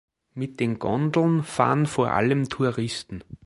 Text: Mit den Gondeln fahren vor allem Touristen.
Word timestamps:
Mit 0.33 0.59
den 0.59 0.79
Gondeln 0.79 1.43
fahren 1.43 1.85
vor 1.85 2.09
allem 2.11 2.49
Touristen. 2.49 3.23